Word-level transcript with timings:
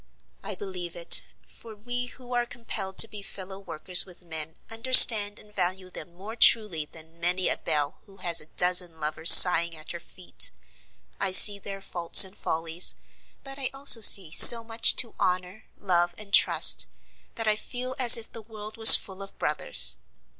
I 0.43 0.55
believe 0.55 0.95
it; 0.95 1.21
for 1.45 1.75
we 1.75 2.07
who 2.07 2.33
are 2.33 2.47
compelled 2.47 2.97
to 2.97 3.07
be 3.07 3.21
fellow 3.21 3.59
workers 3.59 4.03
with 4.03 4.23
men 4.25 4.55
understand 4.67 5.37
and 5.37 5.53
value 5.53 5.91
them 5.91 6.15
more 6.15 6.35
truly 6.35 6.85
than 6.85 7.19
many 7.19 7.49
a 7.49 7.57
belle 7.57 7.99
who 8.07 8.17
has 8.17 8.41
a 8.41 8.47
dozen 8.47 8.99
lovers 8.99 9.31
sighing 9.31 9.75
at 9.77 9.91
her 9.91 9.99
feet. 9.99 10.49
I 11.19 11.31
see 11.31 11.59
their 11.59 11.81
faults 11.83 12.23
and 12.23 12.35
follies; 12.35 12.95
but 13.43 13.59
I 13.59 13.69
also 13.75 14.01
see 14.01 14.31
so 14.31 14.63
much 14.63 14.95
to 14.95 15.13
honor, 15.19 15.65
love, 15.77 16.15
and 16.17 16.33
trust, 16.33 16.87
that 17.35 17.47
I 17.47 17.55
feel 17.55 17.95
as 17.99 18.17
if 18.17 18.31
the 18.31 18.41
world 18.41 18.77
was 18.77 18.95
full 18.95 19.21
of 19.21 19.37
brothers. 19.37 19.97